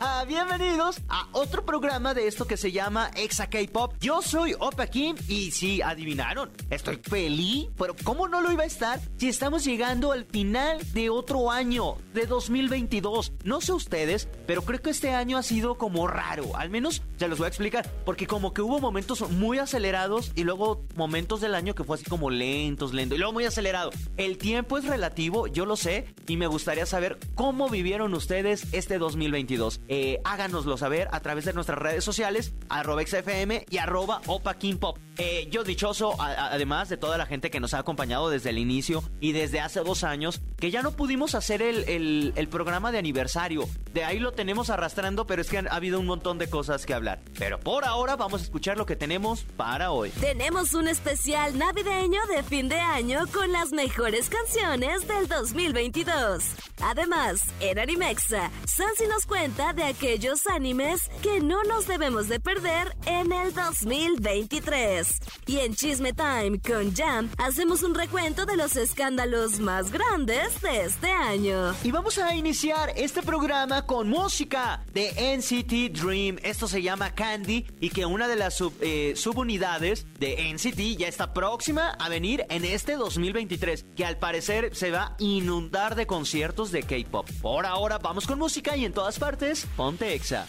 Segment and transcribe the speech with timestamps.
[0.26, 3.94] Bienvenidos a otro programa de esto que se llama Exa K-Pop.
[4.00, 8.66] Yo soy Opa Kim y si adivinaron, estoy feliz, pero ¿cómo no lo iba a
[8.66, 13.32] estar si estamos llegando al final de otro año, de 2022?
[13.44, 16.56] No sé ustedes, pero creo que este año ha sido como raro.
[16.56, 20.44] Al menos se los voy a explicar, porque como que hubo momentos muy acelerados y
[20.44, 23.90] luego momentos del año que fue así como lentos, lento y luego muy acelerado.
[24.16, 28.98] El tiempo es relativo, yo lo sé, y me gustaría saber cómo vivieron ustedes este
[28.98, 29.80] 2022.
[29.88, 34.98] Eh, háganoslo saber a través de nuestras redes sociales, arroba XFM y arroba Opa Pop.
[35.20, 39.02] Eh, yo dichoso, además de toda la gente que nos ha acompañado desde el inicio
[39.20, 43.68] y desde hace dos años, que ya no pudimos hacer el, el programa de aniversario.
[43.92, 46.94] De ahí lo tenemos arrastrando, pero es que ha habido un montón de cosas que
[46.94, 47.20] hablar.
[47.38, 50.10] Pero por ahora vamos a escuchar lo que tenemos para hoy.
[50.20, 56.44] Tenemos un especial navideño de fin de año con las mejores canciones del 2022.
[56.82, 62.96] Además, en Animexa, Sansi nos cuenta de aquellos animes que no nos debemos de perder
[63.06, 65.09] en el 2023.
[65.46, 70.82] Y en Chisme Time con Jam, hacemos un recuento de los escándalos más grandes de
[70.82, 71.74] este año.
[71.82, 76.38] Y vamos a iniciar este programa con música de NCT Dream.
[76.42, 81.32] Esto se llama Candy y que una de las eh, subunidades de NCT ya está
[81.32, 86.70] próxima a venir en este 2023, que al parecer se va a inundar de conciertos
[86.70, 87.28] de K-pop.
[87.40, 90.46] Por ahora vamos con música y en todas partes, ponte Exa.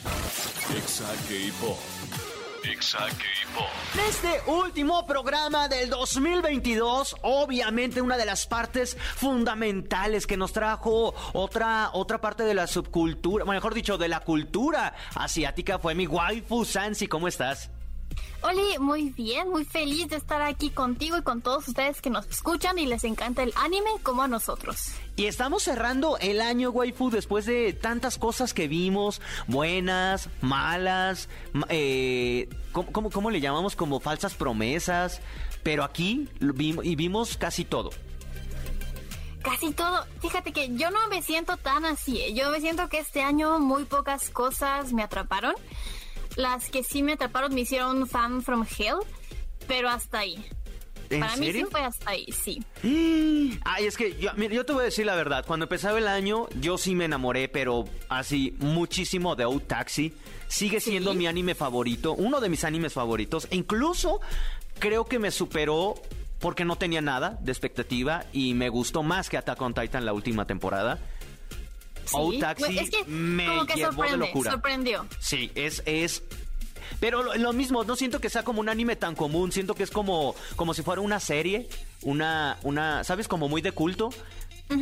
[0.75, 2.30] Exa K-pop.
[2.61, 3.65] K-pop.
[4.07, 11.89] Este último programa del 2022, obviamente una de las partes fundamentales que nos trajo otra,
[11.93, 17.07] otra parte de la subcultura, mejor dicho, de la cultura asiática fue mi waifu Sansi.
[17.07, 17.71] ¿Cómo estás?
[18.41, 22.27] Oli, muy bien, muy feliz de estar aquí contigo y con todos ustedes que nos
[22.27, 24.93] escuchan y les encanta el anime como a nosotros.
[25.15, 31.29] Y estamos cerrando el año, waifu, después de tantas cosas que vimos, buenas, malas,
[31.69, 33.75] eh, ¿cómo, le llamamos?
[33.75, 35.21] Como falsas promesas,
[35.61, 37.91] pero aquí vimos, y vimos casi todo.
[39.43, 40.05] Casi todo.
[40.19, 42.21] Fíjate que yo no me siento tan así.
[42.21, 42.33] ¿eh?
[42.33, 45.53] Yo me siento que este año muy pocas cosas me atraparon.
[46.35, 48.97] Las que sí me atraparon me hicieron fan from hell,
[49.67, 50.43] pero hasta ahí.
[51.19, 52.63] Para mí sí fue hasta ahí, sí.
[53.65, 55.45] Ay, es que yo, yo, te voy a decir la verdad.
[55.45, 60.13] Cuando empezaba el año, yo sí me enamoré, pero así muchísimo de Out Taxi.
[60.47, 63.47] Sigue siendo mi anime favorito, uno de mis animes favoritos.
[63.51, 64.21] E incluso
[64.79, 65.95] creo que me superó
[66.39, 70.13] porque no tenía nada de expectativa y me gustó más que Attack on Titan la
[70.13, 70.99] última temporada.
[72.39, 74.51] Taxi es que me como que llevó de locura.
[74.51, 75.07] Sorprendió.
[75.19, 76.23] Sí, es, es
[76.99, 79.89] pero lo, mismo, no siento que sea como un anime tan común, siento que es
[79.89, 81.67] como, como si fuera una serie,
[82.03, 83.27] una, una, ¿sabes?
[83.27, 84.09] Como muy de culto.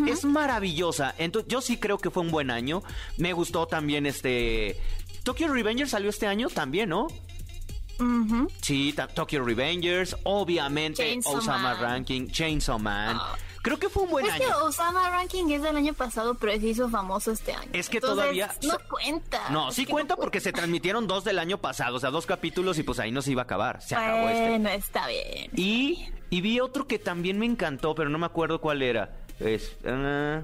[0.08, 1.16] Es maravillosa.
[1.18, 2.84] Entonces, yo sí creo que fue un buen año.
[3.18, 4.80] Me gustó también este.
[5.24, 7.08] Tokyo Revengers salió este año también, ¿no?
[8.62, 13.18] Sí, Tokyo Revengers, obviamente Osama Ranking, Chainsaw Man.
[13.20, 13.36] Ah.
[13.62, 14.44] Creo que fue un buen año.
[14.44, 17.70] Es que Osama Ranking es del año pasado, pero se hizo famoso este año.
[17.74, 18.50] Es que todavía.
[18.64, 19.50] No cuenta.
[19.50, 22.84] No, sí cuenta porque se transmitieron dos del año pasado, o sea, dos capítulos y
[22.84, 23.82] pues ahí no se iba a acabar.
[23.82, 24.50] Se acabó este.
[24.50, 25.52] Bueno, está bien.
[25.56, 29.18] Y, y vi otro que también me encantó, pero no me acuerdo cuál era.
[29.40, 29.76] Es.
[29.86, 30.42] Ah,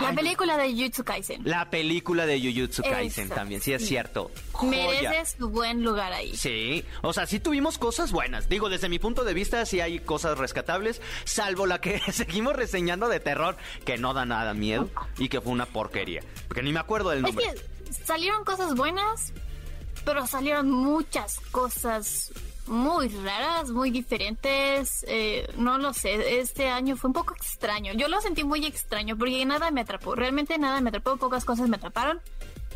[0.00, 1.42] la película de Jujutsu Kaisen.
[1.44, 4.30] La película de Jujutsu Kaisen también, sí es cierto.
[4.62, 6.36] Mereces tu buen lugar ahí.
[6.36, 8.48] Sí, o sea, sí tuvimos cosas buenas.
[8.48, 13.08] Digo, desde mi punto de vista sí hay cosas rescatables, salvo la que seguimos reseñando
[13.08, 16.22] de terror, que no da nada miedo y que fue una porquería.
[16.48, 17.46] Porque ni me acuerdo del nombre.
[17.46, 19.32] Es que salieron cosas buenas,
[20.04, 22.32] pero salieron muchas cosas
[22.68, 25.04] muy raras, muy diferentes.
[25.08, 27.92] Eh, no lo sé, este año fue un poco extraño.
[27.94, 30.14] Yo lo sentí muy extraño porque nada me atrapó.
[30.14, 32.20] Realmente nada me atrapó, pocas cosas me atraparon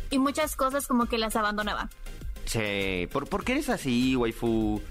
[0.09, 1.89] y muchas cosas como que las abandonaba.
[2.45, 4.81] Sí, ¿por, qué eres así, waifu?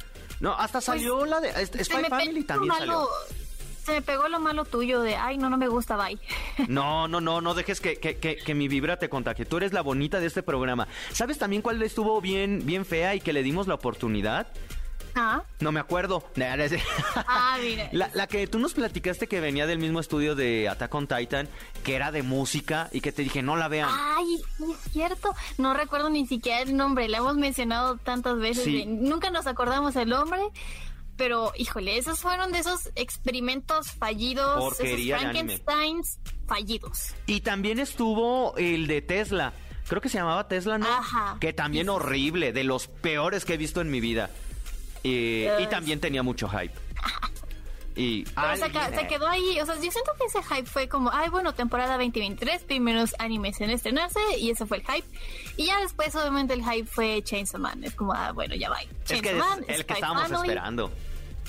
[0.40, 3.08] No, hasta pues, salió la de Spy Family también salió.
[3.84, 6.18] Se me pegó lo malo tuyo de, ay, no, no me gusta, bye.
[6.68, 9.46] No, no, no, no dejes que, que, que, mi vibra te contagie.
[9.46, 10.86] Tú eres la bonita de este programa.
[11.12, 14.48] ¿Sabes también cuál estuvo bien, bien fea y que le dimos la oportunidad?
[15.14, 15.42] Ah.
[15.60, 16.24] No me acuerdo.
[17.16, 17.58] Ah.
[17.92, 21.48] La, que tú nos platicaste que venía del mismo estudio de Attack on Titan,
[21.84, 23.88] que era de música y que te dije, no la vean.
[23.90, 25.34] Ay, es cierto.
[25.58, 27.08] No recuerdo ni siquiera el nombre.
[27.08, 28.66] La hemos mencionado tantas veces.
[28.86, 30.40] nunca nos acordamos el nombre.
[31.16, 35.30] pero híjole, esos fueron de esos experimentos fallidos, Porquería esos.
[35.30, 37.14] Frankensteins fallidos.
[37.26, 39.52] Y también estuvo el de Tesla.
[39.86, 40.86] Creo que se llamaba Tesla, ¿no?
[40.86, 41.36] Ajá.
[41.40, 44.30] Que también horrible, de los peores que he visto en mi vida.
[45.02, 46.72] Y también tenía mucho hype.
[47.96, 50.64] Y Pero se, ca- alguien- se quedó ahí, o sea, yo siento que ese hype
[50.66, 55.06] fue como, ay, bueno, temporada 2023, primeros animes en estrenarse, y ese fue el hype.
[55.56, 57.82] Y ya después, obviamente, el hype fue Chainsaw Man.
[57.84, 58.80] Es como, ah, bueno, ya va.
[58.80, 60.48] es Chainsaw que es Man, el que estábamos Family.
[60.48, 60.90] esperando.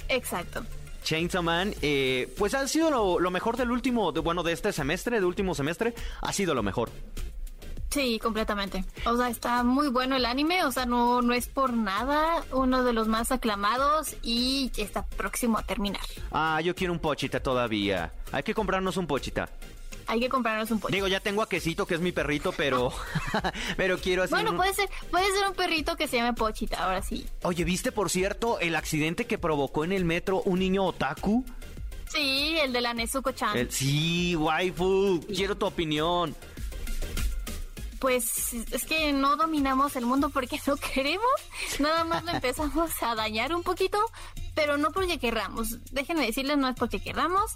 [0.09, 0.65] Exacto.
[1.03, 4.73] Chainsaw Man, eh, pues ha sido lo, lo mejor del último, de- bueno, de este
[4.73, 6.89] semestre, de último semestre, ha sido lo mejor.
[7.91, 8.85] Sí, completamente.
[9.05, 12.83] O sea, está muy bueno el anime, o sea, no, no es por nada uno
[12.83, 16.01] de los más aclamados y está próximo a terminar.
[16.31, 18.13] Ah, yo quiero un pochita todavía.
[18.31, 19.49] Hay que comprarnos un pochita.
[20.07, 20.91] Hay que comprarnos un pollo.
[20.93, 22.91] Digo, ya tengo a Quesito, que es mi perrito, pero
[23.77, 26.83] pero quiero así Bueno, un- puede ser, puede ser un perrito que se llame Pochita,
[26.83, 27.25] ahora sí.
[27.43, 31.45] Oye, ¿viste por cierto el accidente que provocó en el metro un niño otaku?
[32.09, 33.69] Sí, el de la Nezuko-chan.
[33.69, 36.35] Sí, waifu, quiero tu opinión.
[38.01, 41.31] Pues es que no dominamos el mundo porque no queremos,
[41.79, 43.99] nada más lo empezamos a dañar un poquito,
[44.55, 45.77] pero no porque querramos.
[45.91, 47.51] Déjenme decirles, no es porque querramos,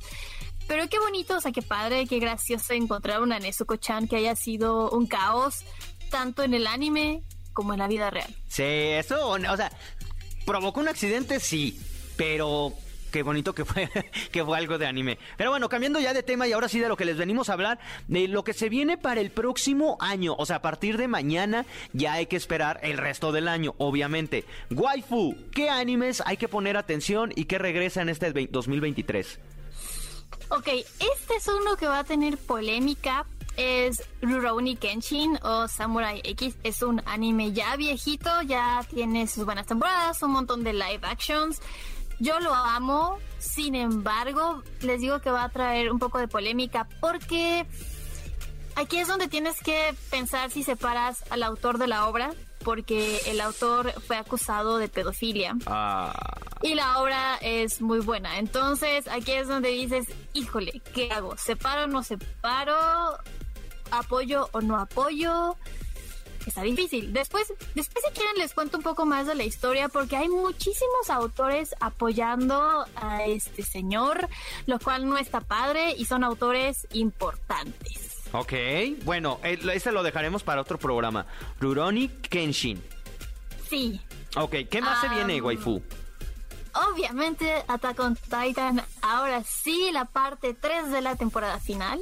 [0.67, 4.91] pero qué bonito, o sea, qué padre, qué gracioso encontrar una Nezuko-chan que haya sido
[4.91, 5.63] un caos,
[6.09, 8.33] tanto en el anime como en la vida real.
[8.47, 9.71] Sí, eso, o sea,
[10.45, 11.79] provocó un accidente, sí,
[12.17, 12.73] pero
[13.15, 13.89] qué bonito que fue,
[14.33, 15.17] que fue algo de anime.
[15.37, 17.53] Pero bueno, cambiando ya de tema y ahora sí de lo que les venimos a
[17.53, 17.79] hablar,
[18.09, 21.65] de lo que se viene para el próximo año, o sea, a partir de mañana
[21.93, 24.43] ya hay que esperar el resto del año, obviamente.
[24.69, 29.39] Waifu, ¿qué animes hay que poner atención y qué regresa en este vein- 2023?
[30.49, 33.25] Ok, este es uno que va a tener polémica.
[33.55, 36.55] Es Rurouni Kenshin o Samurai X.
[36.63, 41.61] Es un anime ya viejito, ya tiene sus buenas temporadas, un montón de live actions.
[42.19, 46.87] Yo lo amo, sin embargo, les digo que va a traer un poco de polémica
[47.01, 47.65] porque
[48.75, 52.33] aquí es donde tienes que pensar si separas al autor de la obra,
[52.63, 55.55] porque el autor fue acusado de pedofilia.
[55.67, 56.13] Ah,
[56.63, 58.39] Y la obra es muy buena.
[58.39, 61.37] Entonces, aquí es donde dices, híjole, ¿qué hago?
[61.37, 62.75] ¿Separo o no separo?
[63.91, 65.57] ¿Apoyo o no apoyo?
[66.45, 67.11] Está difícil.
[67.13, 71.09] Después, después si quieren les cuento un poco más de la historia porque hay muchísimos
[71.09, 74.27] autores apoyando a este señor,
[74.67, 78.23] lo cual no está padre y son autores importantes.
[78.31, 78.53] ok,
[79.03, 81.25] bueno, eh, este lo dejaremos para otro programa.
[81.59, 82.81] Rurouni Kenshin.
[83.69, 83.99] Sí,
[84.37, 85.81] Ok, ¿qué más se viene, waifu?
[86.91, 92.01] obviamente Attack on Titan, ahora sí la parte 3 de la temporada final.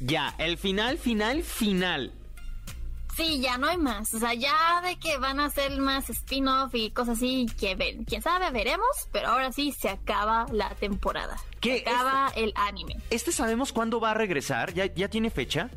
[0.00, 2.12] Ya, el final, final, final.
[3.20, 4.14] Sí, ya no hay más.
[4.14, 8.04] O sea, ya de que van a hacer más spin-off y cosas así, que ven.
[8.04, 8.88] Quién sabe, veremos.
[9.12, 11.36] Pero ahora sí se acaba la temporada.
[11.60, 11.82] ¿Qué?
[11.84, 12.96] Se acaba el anime.
[13.10, 14.72] ¿Este sabemos cuándo va a regresar?
[14.72, 15.68] ¿Ya, ya tiene fecha?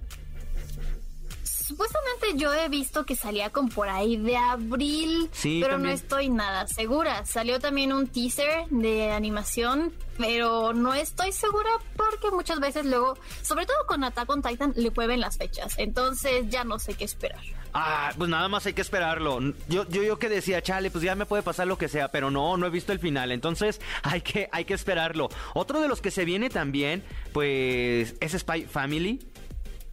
[1.74, 5.90] Supuestamente yo he visto que salía con por ahí de abril, Sí, pero también.
[5.90, 7.26] no estoy nada segura.
[7.26, 13.66] Salió también un teaser de animación, pero no estoy segura porque muchas veces luego, sobre
[13.66, 15.74] todo con Attack on Titan, le mueven las fechas.
[15.80, 17.42] Entonces ya no sé qué esperar.
[17.74, 19.40] Ah, pues nada más hay que esperarlo.
[19.68, 22.30] Yo, yo, yo que decía, chale, pues ya me puede pasar lo que sea, pero
[22.30, 23.32] no, no he visto el final.
[23.32, 25.28] Entonces hay que, hay que esperarlo.
[25.56, 29.28] Otro de los que se viene también, pues, es Spy Family.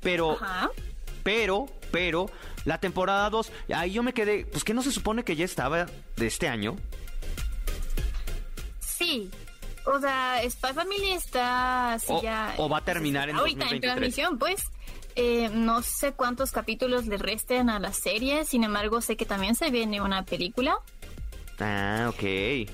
[0.01, 0.71] Pero, Ajá.
[1.23, 2.31] Pero, pero,
[2.65, 5.87] la temporada 2, ahí yo me quedé, pues que no se supone que ya estaba
[6.17, 6.77] de este año.
[8.81, 9.31] Sí.
[9.87, 12.55] O sea, Spy Family está así O- ya.
[12.59, 13.73] o va a terminar en ahorita 2023.
[13.75, 14.63] en transmisión, pues.
[15.17, 18.45] Eh, no sé cuántos capítulos le resten a la serie.
[18.45, 20.77] Sin embargo, sé que también se viene una película.
[21.59, 22.69] Ah, ok.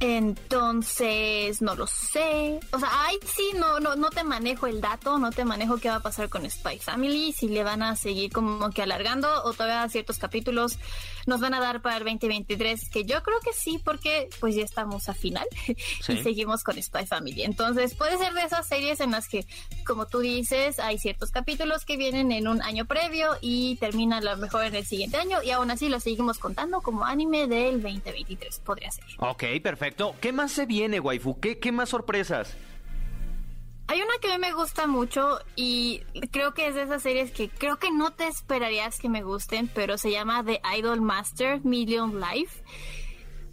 [0.00, 2.60] Entonces, no lo sé.
[2.72, 5.88] O sea, ahí sí, no, no, no te manejo el dato, no te manejo qué
[5.88, 9.52] va a pasar con Spy Family, si le van a seguir como que alargando o
[9.52, 10.78] todavía ciertos capítulos
[11.26, 14.62] nos van a dar para el 2023, que yo creo que sí, porque pues ya
[14.62, 15.46] estamos a final
[16.02, 16.12] Sí.
[16.12, 17.42] y seguimos con Spy Family.
[17.42, 19.46] Entonces, puede ser de esas series en las que,
[19.86, 24.32] como tú dices, hay ciertos capítulos que vienen en un año previo y terminan a
[24.34, 27.82] lo mejor en el siguiente año y aún así lo seguimos contando como anime del
[27.82, 29.04] 2023, podría ser.
[29.18, 30.14] Ok, perfecto.
[30.20, 31.38] ¿Qué más se viene, waifu?
[31.40, 32.54] ¿Qué, qué más sorpresas?
[33.94, 36.00] Hay una que a mí me gusta mucho y
[36.32, 39.70] creo que es de esas series que creo que no te esperarías que me gusten,
[39.72, 42.64] pero se llama The Idol Master Million Life.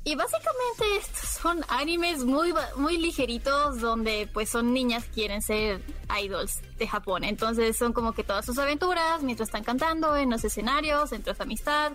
[0.04, 5.80] Y básicamente estos son animes muy, muy ligeritos donde pues son niñas que quieren ser
[6.20, 7.24] idols de Japón.
[7.24, 11.44] Entonces son como que todas sus aventuras mientras están cantando en los escenarios, entre su
[11.44, 11.92] amistad.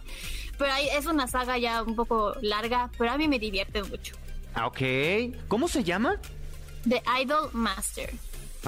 [0.56, 4.14] Pero ahí es una saga ya un poco larga, pero a mí me divierte mucho.
[4.54, 4.78] Ah, ok.
[5.48, 6.20] ¿Cómo se llama?
[6.88, 8.10] The Idol Master.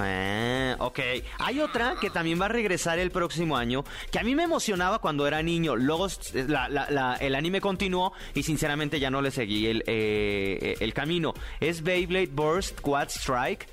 [0.01, 0.99] Ah, ok.
[1.39, 5.01] Hay otra que también va a regresar el próximo año, que a mí me emocionaba
[5.01, 5.75] cuando era niño.
[5.77, 9.83] Luego eh, la- la- la- el anime continuó y sinceramente ya no le seguí el,
[9.87, 11.35] eh, el camino.
[11.61, 13.69] Es Beyblade Burst Quad Strike.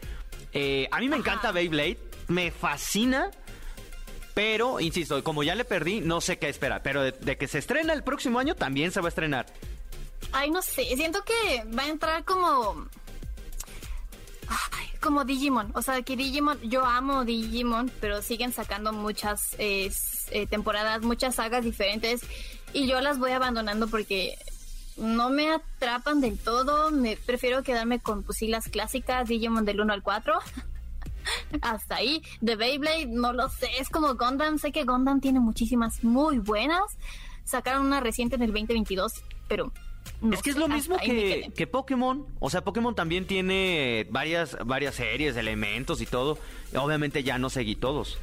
[0.53, 3.29] Eh, a mí me encanta Beyblade, me fascina.
[4.33, 6.81] Pero, insisto, como ya le perdí, no sé qué esperar.
[6.83, 9.45] Pero de, de que se estrena el próximo año, también se va a estrenar.
[10.33, 12.87] Ay, no sé, siento que va a entrar como...
[15.05, 15.69] Como Digimon.
[15.75, 19.91] O sea, que Digimon, yo amo Digimon, pero siguen sacando muchas eh,
[20.49, 22.21] temporadas, muchas sagas diferentes.
[22.73, 24.35] Y yo las voy abandonando porque
[24.97, 26.89] no me atrapan del todo.
[26.89, 28.39] Me prefiero quedarme con pues,
[28.71, 30.33] clásicas, Digimon del 1 al 4.
[31.61, 32.23] Hasta ahí.
[32.43, 33.69] The Beyblade, no lo sé.
[33.77, 34.57] Es como Gundam.
[34.57, 36.97] Sé que Gundam tiene muchísimas muy buenas.
[37.43, 39.13] Sacaron una reciente en el 2022,
[39.47, 39.71] pero.
[40.21, 42.25] No es que es lo hasta mismo que, que Pokémon.
[42.39, 46.37] O sea, Pokémon también tiene varias, varias series, elementos y todo.
[46.75, 48.17] Obviamente ya no seguí todos.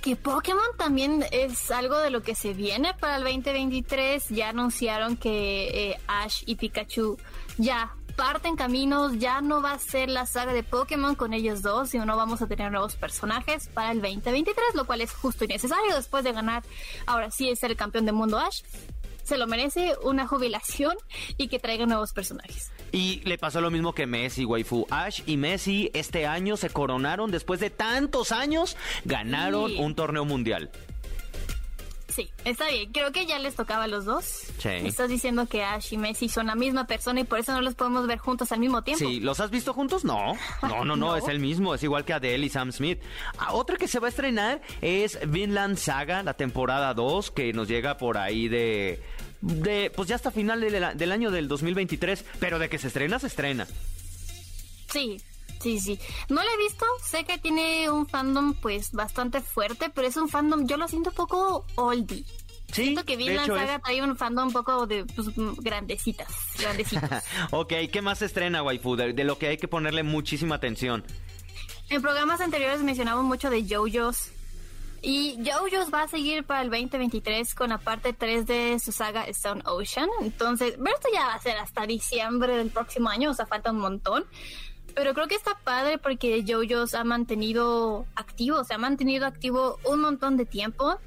[0.00, 4.28] Que Pokémon también es algo de lo que se viene para el 2023.
[4.28, 7.18] Ya anunciaron que eh, Ash y Pikachu
[7.56, 9.18] ya parten caminos.
[9.18, 12.46] Ya no va a ser la saga de Pokémon con ellos dos, sino vamos a
[12.46, 16.62] tener nuevos personajes para el 2023, lo cual es justo y necesario después de ganar.
[17.06, 18.62] Ahora sí es el campeón del mundo Ash.
[19.28, 20.96] Se lo merece una jubilación
[21.36, 22.72] y que traiga nuevos personajes.
[22.92, 24.86] Y le pasó lo mismo que Messi, waifu.
[24.90, 28.74] Ash y Messi este año se coronaron después de tantos años.
[29.04, 29.76] Ganaron Sí.
[29.78, 30.70] un torneo mundial.
[32.18, 32.90] Sí, está bien.
[32.90, 34.24] Creo que ya les tocaba a los dos.
[34.58, 34.70] Sí.
[34.70, 37.76] Estás diciendo que Ash y Messi son la misma persona y por eso no los
[37.76, 39.04] podemos ver juntos al mismo tiempo.
[39.06, 40.04] Sí, ¿los has visto juntos?
[40.04, 40.34] No.
[40.62, 41.16] No, no, no, No.
[41.16, 41.76] es el mismo.
[41.76, 42.98] Es igual que Adele y Sam Smith.
[43.38, 47.68] Ah, otra que se va a estrenar es Vinland Saga, la temporada 2, que nos
[47.68, 49.00] llega por ahí de.
[49.40, 52.24] de pues ya hasta final del, del año del 2023.
[52.40, 53.68] Pero de que se estrena, se estrena.
[54.90, 55.18] Sí,
[55.60, 55.98] sí, sí.
[56.28, 56.84] No lo he visto.
[57.04, 61.10] Sé que tiene un fandom pues bastante fuerte, pero es un fandom, yo lo siento
[61.10, 62.24] un poco oldie.
[62.72, 63.82] Sí, Siento que Vinland Saga es.
[63.82, 66.28] trae un fandom un poco de pues, grandecitas,
[66.58, 67.24] grandecitas.
[67.50, 68.94] ok, ¿qué más se estrena, waifu?
[68.94, 71.02] De, de lo que hay que ponerle muchísima atención.
[71.88, 74.32] En programas anteriores mencionamos mucho de JoJo's.
[75.00, 79.24] Y JoJo's va a seguir para el 2023 con la parte 3 de su saga
[79.24, 80.08] Stone Ocean.
[80.20, 83.70] Entonces, pero esto ya va a ser hasta diciembre del próximo año, o sea, falta
[83.70, 84.26] un montón.
[84.98, 90.00] Pero creo que está padre porque JoJo's ha mantenido activo, se ha mantenido activo un
[90.00, 90.98] montón de tiempo.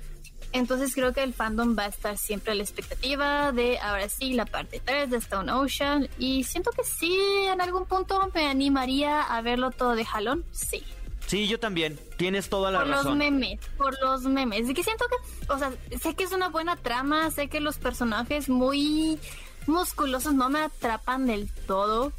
[0.54, 4.32] Entonces creo que el fandom va a estar siempre a la expectativa de ahora sí
[4.34, 6.08] la parte 3 de Stone Ocean.
[6.18, 10.46] Y siento que sí, en algún punto me animaría a verlo todo de jalón.
[10.54, 10.82] Sí.
[11.28, 12.00] Sí, yo también.
[12.16, 13.18] Tienes toda la Por los razón.
[13.18, 14.70] memes, por los memes.
[14.70, 17.78] Y que siento que, o sea, sé que es una buena trama, sé que los
[17.78, 19.20] personajes muy
[19.68, 22.14] musculosos no me atrapan del todo.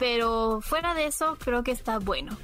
[0.00, 2.36] Pero fuera de eso, creo que está bueno.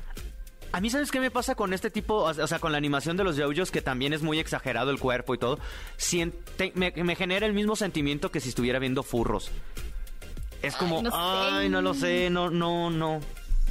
[0.72, 2.16] A mí, ¿sabes qué me pasa con este tipo?
[2.16, 5.34] O sea, con la animación de los yoyos, que también es muy exagerado el cuerpo
[5.34, 5.58] y todo.
[5.96, 9.50] Siente- me, me genera el mismo sentimiento que si estuviera viendo furros.
[10.62, 11.10] Es como, Ay, no
[11.64, 11.68] sé.
[11.70, 13.20] no lo sé, no, no, no.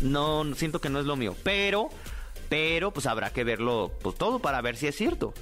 [0.02, 1.36] No, siento que no es lo mío.
[1.44, 1.90] Pero,
[2.50, 5.34] pero, pues habrá que verlo pues, todo para ver si es cierto.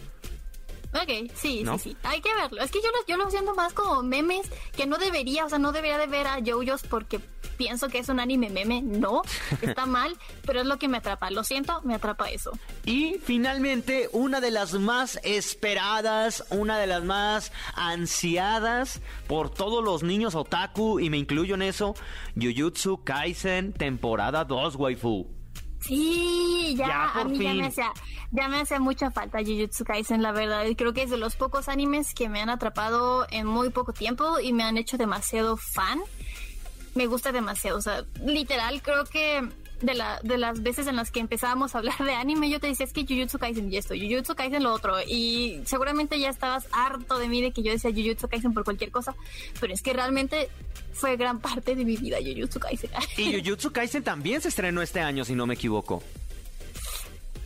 [0.94, 1.78] Ok, sí, ¿No?
[1.78, 1.98] sí, sí.
[2.04, 2.62] Hay que verlo.
[2.62, 5.60] Es que yo lo, yo lo siento más como memes que no debería, o sea,
[5.60, 7.20] no debería de ver a JoJo's porque
[7.58, 8.82] pienso que es un anime meme.
[8.82, 9.22] No,
[9.62, 11.32] está mal, pero es lo que me atrapa.
[11.32, 12.52] Lo siento, me atrapa eso.
[12.86, 20.04] Y finalmente, una de las más esperadas, una de las más ansiadas por todos los
[20.04, 21.96] niños otaku, y me incluyo en eso,
[22.40, 25.43] Jujutsu Kaisen, temporada 2, waifu.
[25.86, 27.92] Sí, ya, a mí ya me, hacía,
[28.32, 30.66] ya me hace mucha falta Jujutsu Kaisen, la verdad.
[30.66, 33.92] Y Creo que es de los pocos animes que me han atrapado en muy poco
[33.92, 36.00] tiempo y me han hecho demasiado fan.
[36.96, 39.50] Me gusta demasiado, o sea, literal, creo que
[39.84, 42.68] de, la, de las veces en las que empezábamos a hablar de anime, yo te
[42.68, 44.96] decía, es que Jujutsu Kaisen y esto, Jujutsu Kaisen lo otro.
[45.08, 48.92] Y seguramente ya estabas harto de mí de que yo decía Jujutsu Kaisen por cualquier
[48.92, 49.16] cosa,
[49.60, 50.50] pero es que realmente
[50.94, 52.90] fue gran parte de mi vida Jujutsu Kaisen.
[53.18, 56.02] Y Jujutsu Kaisen también se estrenó este año, si no me equivoco.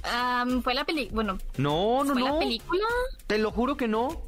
[0.03, 2.33] Am, fue la película, bueno, No, no, ¿Fue no.
[2.33, 2.83] la película?
[3.25, 4.21] Te lo juro que no.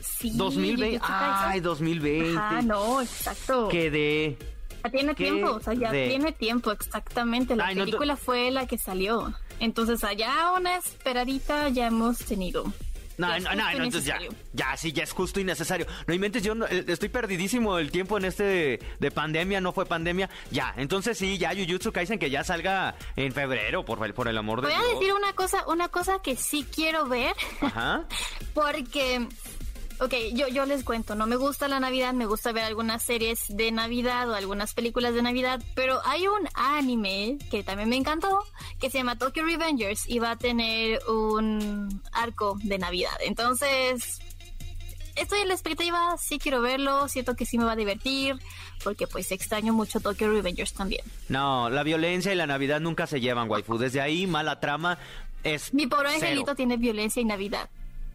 [0.00, 0.32] Sí.
[0.34, 0.98] 2020.
[0.98, 1.50] Jujutsu Kaisen.
[1.50, 2.36] Ay, 2020.
[2.38, 3.68] Ajá, no, exacto.
[3.68, 4.36] Quedé.
[4.84, 7.56] Ya tiene ¿Qué tiempo, o sea, ya de- tiene tiempo, exactamente.
[7.56, 9.32] La Ay, no te- película fue la que salió.
[9.60, 12.64] Entonces, allá una esperadita ya hemos tenido.
[13.16, 14.16] No, no, no, entonces ya,
[14.52, 15.88] ya, sí, ya es justo y necesario.
[16.06, 19.72] No inventes, yo no- eh, estoy perdidísimo el tiempo en este de, de pandemia, no
[19.72, 20.30] fue pandemia.
[20.52, 24.38] Ya, entonces sí, ya Jujutsu Kaisen que ya salga en febrero, por, el- por el
[24.38, 25.00] amor de Voy a Dios.
[25.00, 28.04] decir una cosa, una cosa que sí quiero ver, Ajá.
[28.54, 29.26] porque
[30.00, 33.44] Ok, yo, yo les cuento, no me gusta la Navidad, me gusta ver algunas series
[33.48, 38.38] de Navidad o algunas películas de Navidad, pero hay un anime que también me encantó,
[38.80, 43.16] que se llama Tokyo Revengers y va a tener un arco de Navidad.
[43.20, 44.20] Entonces,
[45.16, 48.36] estoy en la expectativa, sí quiero verlo, siento que sí me va a divertir,
[48.84, 51.02] porque pues extraño mucho Tokyo Revengers también.
[51.28, 53.78] No, la violencia y la Navidad nunca se llevan, waifu.
[53.78, 54.96] Desde ahí, mala trama
[55.42, 55.74] es.
[55.74, 56.22] Mi pobre cero.
[56.22, 57.68] angelito tiene violencia y Navidad.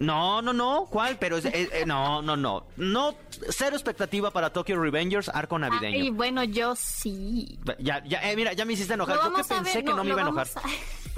[0.04, 0.88] No, no, no.
[0.90, 1.18] ¿Cuál?
[1.20, 2.66] Pero es, es- eh, no, no, no.
[2.78, 3.16] No,
[3.50, 6.14] cero expectativa para Tokyo Revengers, arco navideño.
[6.14, 7.58] bueno, yo sí.
[7.80, 9.18] Ya, ya, eh, mira, ya me hiciste enojar.
[9.24, 10.48] Yo que pensé ver, que no, no me iba a enojar.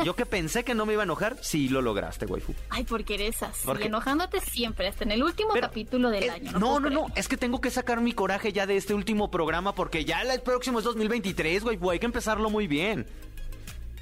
[0.04, 2.54] Yo que pensé que no me iba a enojar, sí lo lograste, waifu.
[2.70, 6.30] Ay, porque eres así, Porque- enojándote siempre, hasta en el último Pero, capítulo del eh,
[6.32, 6.51] año.
[6.60, 7.06] No, no, no.
[7.15, 10.42] Es que tengo que sacar mi coraje ya de este último programa porque ya el
[10.42, 11.92] próximo es 2023, waifu.
[11.92, 13.08] Hay que empezarlo muy bien.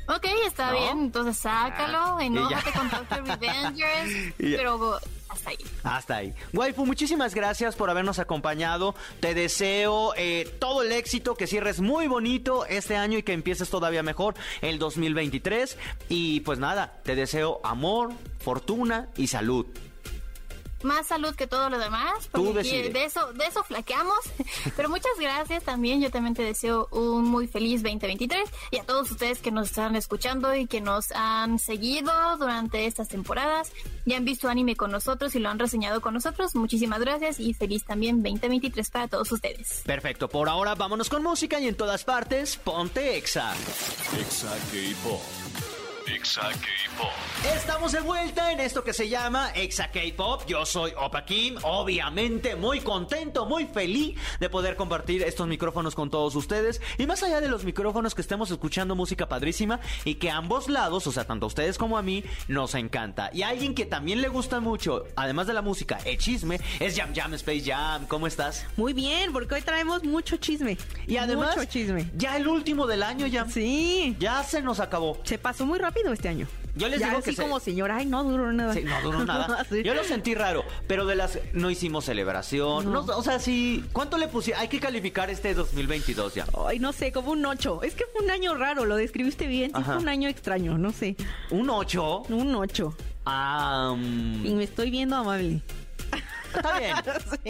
[0.08, 0.80] Ok, está ¿No?
[0.80, 5.58] bien, entonces sácalo, Ah, y enójate con Tokyo Revengers, pero hasta ahí.
[5.84, 6.34] Hasta ahí.
[6.54, 8.96] Waifu, muchísimas gracias por habernos acompañado.
[9.22, 13.70] Te deseo eh, todo el éxito, que cierres muy bonito este año y que empieces
[13.70, 15.78] todavía mejor el 2023.
[16.10, 19.66] Y pues nada, te deseo amor, fortuna y salud.
[20.84, 24.20] Más salud que todo lo demás, Tú de eso, de eso flaqueamos.
[24.76, 26.02] Pero muchas gracias también.
[26.02, 29.96] Yo también te deseo un muy feliz 2023 y a todos ustedes que nos están
[29.96, 33.72] escuchando y que nos han seguido durante estas temporadas
[34.06, 36.56] y han visto anime con nosotros y lo han reseñado con nosotros.
[36.56, 39.84] Muchísimas gracias y feliz también 2023 para todos ustedes.
[39.86, 43.54] Perfecto, por ahora vámonos con música y en todas partes, ponte exa.
[44.20, 45.83] Exa K-Pop.
[46.08, 47.08] Exa K-Pop.
[47.56, 50.44] Estamos de vuelta en esto que se llama Exa K-Pop.
[50.48, 56.10] Yo soy Opa Kim, obviamente muy contento, muy feliz de poder compartir estos micrófonos con
[56.10, 56.82] todos ustedes.
[56.98, 60.68] Y más allá de los micrófonos que estemos escuchando música padrísima y que a ambos
[60.68, 63.30] lados, o sea, tanto a ustedes como a mí, nos encanta.
[63.34, 67.14] Y alguien que también le gusta mucho, además de la música, el chisme, es Jam
[67.16, 68.08] Jam Space Jam.
[68.08, 68.66] ¿Cómo estás?
[68.76, 70.78] Muy bien, porque hoy traemos mucho chisme.
[71.08, 72.10] Y además, Mucho chisme.
[72.16, 74.16] ya el último del año, ya, Sí.
[74.20, 75.20] ya se nos acabó.
[75.24, 76.48] Se pasó muy rápido este año.
[76.76, 78.74] Yo les ya digo así que se- como señora, ay, no duró nada.
[78.74, 79.64] Sí, no duró nada.
[79.70, 79.84] Sí.
[79.84, 82.86] Yo lo sentí raro, pero de las no hicimos celebración.
[82.92, 83.04] No.
[83.04, 84.62] No, o sea, sí, ¿cuánto le pusieron?
[84.62, 86.46] Hay que calificar este 2022 ya.
[86.68, 87.84] Ay, no sé, como un 8.
[87.84, 89.72] Es que fue un año raro, lo describiste bien.
[89.76, 91.16] Sí, fue un año extraño, no sé.
[91.52, 92.24] Un 8.
[92.30, 92.96] Un 8.
[93.26, 95.62] Ah, mm, Y me estoy viendo amable.
[96.56, 96.96] está bien.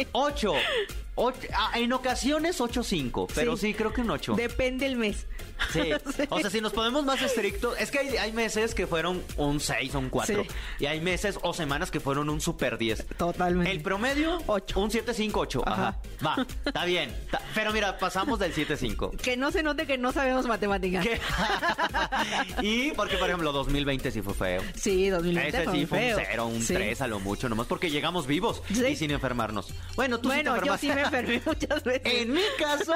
[1.15, 1.21] Sí.
[1.21, 1.37] 8.
[1.75, 3.67] en ocasiones 8.5, pero sí.
[3.67, 3.73] Sí.
[3.73, 4.33] creo que un 8.
[4.35, 5.25] Depende el mes.
[5.71, 5.91] Sí.
[6.29, 9.59] O sea, si nos ponemos más estrictos, es que hay, hay meses que fueron un
[9.61, 10.43] 6 o un 4.
[10.43, 10.49] Sí.
[10.79, 13.05] Y hay meses o semanas que fueron un super 10.
[13.17, 13.71] Totalmente.
[13.71, 14.79] El promedio, Ocho.
[14.81, 15.63] un 7-5-8.
[15.65, 15.99] Ajá.
[16.21, 16.35] Ajá.
[16.41, 17.15] Va, está bien.
[17.31, 19.15] Ta- Pero mira, pasamos del 7-5.
[19.17, 21.05] Que no se note que no sabemos matemáticas.
[22.61, 24.61] Y porque, por ejemplo, 2020 sí fue feo.
[24.75, 26.17] Sí, 2020 Ese fue sí fue feo.
[26.17, 26.73] un 0, un Sí.
[26.73, 29.73] 3 a lo mucho, nomás porque llegamos vivos y sin enfermarnos.
[29.95, 31.02] Bueno, tú Bueno, sí te yo sí me enfermaste.
[31.03, 32.01] Enfermé muchas veces.
[32.05, 32.93] En mi caso,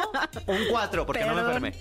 [0.48, 1.74] un 4, porque no me enfermé.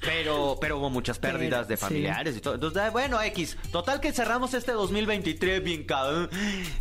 [0.00, 1.80] Pero, pero hubo muchas pérdidas Pero, de sí.
[1.80, 2.54] familiares y todo.
[2.54, 3.56] Entonces, bueno, X.
[3.72, 6.30] Total que cerramos este 2023 bien cabrón.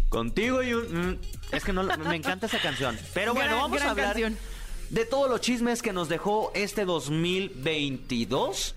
[0.09, 1.11] Contigo y un...
[1.11, 1.19] mm,
[1.51, 2.97] Es que no, me encanta esa canción.
[3.13, 4.37] Pero bueno, Gran- vamos a hablar canción.
[4.89, 8.75] de todos los chismes que nos dejó este 2022.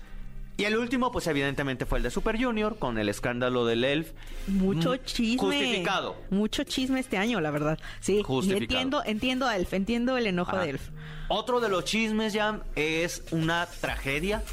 [0.61, 4.11] Y el último, pues evidentemente fue el de Super Junior, con el escándalo del Elf.
[4.47, 5.37] Mucho Mm, chisme.
[5.39, 6.15] Justificado.
[6.29, 7.79] Mucho chisme este año, la verdad.
[7.99, 8.61] Sí, Justificado.
[8.63, 10.63] entiendo, entiendo a Elf, entiendo el enojo Ajá.
[10.63, 10.81] de Elf.
[11.29, 14.43] Otro de los chismes, ya es una tragedia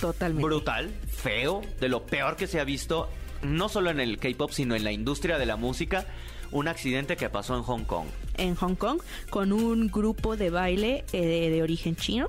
[0.00, 0.44] Totalmente.
[0.44, 3.08] brutal, feo, de lo peor que se ha visto,
[3.42, 6.06] no solo en el K-pop, sino en la industria de la música.
[6.50, 8.06] Un accidente que pasó en Hong Kong.
[8.36, 9.00] en Hong Kong
[9.30, 12.26] con un grupo de baile eh, de, de origen chino.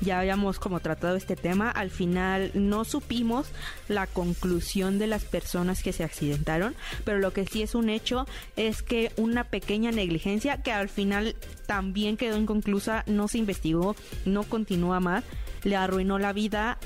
[0.00, 1.70] Ya habíamos como tratado este tema.
[1.70, 3.48] Al final no supimos
[3.88, 8.26] la conclusión de las personas que se accidentaron, pero lo que sí es un hecho
[8.56, 14.44] es que una pequeña negligencia que al final también quedó inconclusa, no se investigó, no
[14.44, 15.24] continúa más,
[15.64, 16.78] le arruinó la vida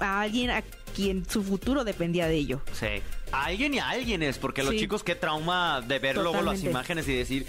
[0.00, 0.62] a alguien a
[0.94, 2.60] quien su futuro dependía de ello.
[2.72, 3.02] Sí.
[3.32, 6.62] A alguien y a alguien es, porque los chicos, qué trauma de ver luego las
[6.62, 7.46] imágenes y decir.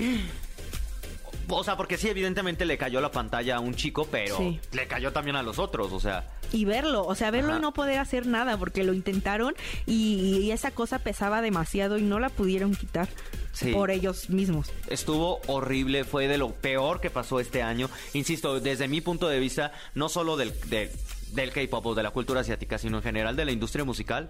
[1.50, 4.60] O sea, porque sí, evidentemente le cayó la pantalla a un chico, pero Sí.
[4.74, 6.28] le cayó también a los otros, o sea.
[6.52, 7.60] y verlo, o sea, verlo Ajá.
[7.60, 9.54] y no poder hacer nada porque lo intentaron
[9.86, 13.08] y, y esa cosa pesaba demasiado y no la pudieron quitar
[13.52, 13.74] Sí.
[13.74, 14.72] por ellos mismos.
[14.90, 17.90] Estuvo horrible, fue de lo peor que pasó este año.
[18.14, 20.90] Insisto, desde mi punto de vista, no solo del, del,
[21.34, 24.30] del K-pop o de la cultura asiática, sino en general de la industria musical,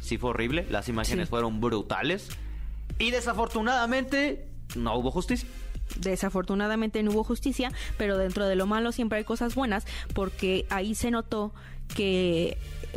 [0.00, 0.66] sí fue horrible.
[0.70, 1.30] Las imágenes Sí.
[1.30, 2.28] fueron brutales.
[2.98, 5.48] Y desafortunadamente, no hubo justicia.
[5.96, 10.94] Desafortunadamente no hubo justicia, pero dentro de lo malo siempre hay cosas buenas porque ahí
[10.94, 11.52] se notó
[11.94, 12.56] que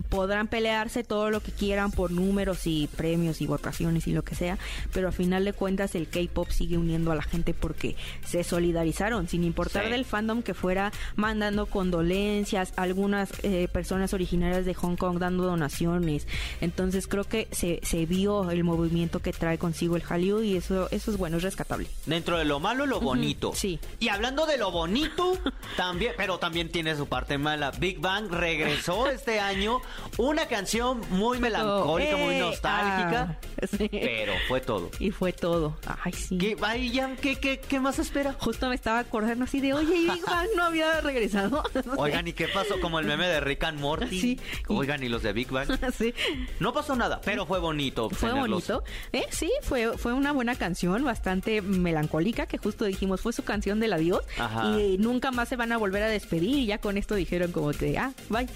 [0.10, 4.36] podrán pelearse todo lo que quieran por números y premios y votaciones y lo que
[4.36, 4.58] sea,
[4.94, 9.28] pero a final de cuentas el K-pop sigue uniendo a la gente porque se solidarizaron,
[9.28, 9.92] sin importar Sí.
[9.92, 16.28] del fandom que fuera mandando condolencias, algunas eh, personas originarias de Hong Kong dando donaciones.
[16.62, 20.88] Entonces creo que se, se vio el movimiento que trae consigo el Hallyu y eso,
[20.92, 21.88] eso es bueno, es rescatable.
[22.06, 23.54] Dentro de lo malo, lo bonito.
[23.56, 23.80] sí.
[24.00, 25.38] Y hablando de lo bonito,
[25.78, 27.72] también, pero también tiene su parte mala.
[27.72, 29.80] Big Bang regresó este año
[30.18, 33.40] una canción muy melancólica, muy Eh, nostálgica.
[33.62, 33.88] ah, sí.
[33.92, 34.90] Pero fue todo.
[35.00, 35.78] Y fue todo.
[36.04, 36.38] Ay, sí.
[36.38, 38.34] ¿Qué, ay, ya, ¿qué, qué, qué más espera?
[38.40, 41.64] Justo me estaba acordando así de, oye, Big Bang no había regresado.
[41.98, 42.80] Oigan, ¿y qué pasó?
[42.80, 44.20] Como el meme de Rick and Morty.
[44.22, 44.40] Sí.
[44.68, 45.68] Oigan, ¿y los de Big Bang?
[45.98, 46.14] sí.
[46.60, 48.10] No pasó nada, pero fue bonito.
[48.10, 48.84] Fue bonito.
[49.14, 53.80] Eh, sí, fue, fue una buena canción, bastante melancólica, que justo dijimos, fue su canción
[53.80, 54.22] del adiós.
[54.38, 54.80] Ajá.
[54.80, 56.42] Y nunca más se van a volver a despedir.
[56.58, 58.48] Y ya con esto dijeron como que, ah, bye.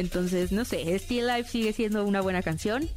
[0.00, 2.88] Entonces, no sé, Still Life sigue siendo una buena canción.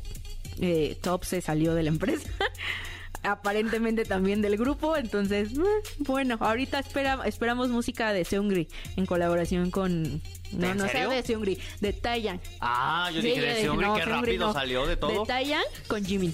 [0.60, 2.30] Eh, Top se salió de la empresa.
[3.24, 5.64] Aparentemente también del grupo, entonces, eh,
[6.00, 10.22] bueno, ahorita espera, esperamos música de Seungri en colaboración con...
[10.52, 11.08] No, ¿En no serio?
[11.08, 12.42] sea de Seungri, de Taeyang.
[12.60, 14.54] Ah, yo Sí, dije, de hombre, no, qué Seungri rápido no.
[14.54, 15.22] salió de todo.
[15.22, 16.34] De Taeyang con Jimin.